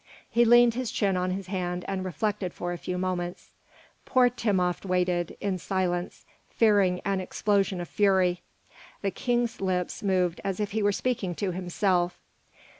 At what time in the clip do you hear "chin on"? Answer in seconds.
0.89-1.29